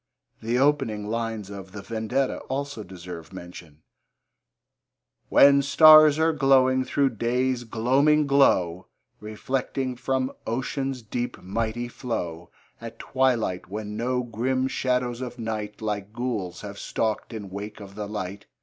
The 0.41 0.57
opening 0.57 1.05
lines 1.09 1.51
of 1.51 1.73
The 1.73 1.83
Vendetta 1.83 2.39
also 2.49 2.83
deserve 2.83 3.31
mention: 3.31 3.83
When 5.29 5.61
stars 5.61 6.17
are 6.17 6.33
glowing 6.33 6.83
through 6.85 7.11
day's 7.17 7.65
gloaming 7.65 8.25
glow, 8.25 8.87
Reflecting 9.19 9.95
from 9.95 10.31
ocean's 10.47 11.03
deep, 11.03 11.39
mighty 11.43 11.87
flow, 11.87 12.49
At 12.81 12.97
twilight, 12.97 13.69
when 13.69 13.95
no 13.95 14.23
grim 14.23 14.67
shadows 14.67 15.21
of 15.21 15.37
night, 15.37 15.83
Like 15.83 16.13
ghouls, 16.13 16.61
have 16.61 16.79
stalked 16.79 17.31
in 17.31 17.51
wake 17.51 17.79
of 17.79 17.93
the 17.93 18.07
light. 18.07 18.47